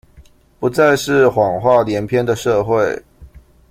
[0.59, 3.03] 不再是謊話連篇的社會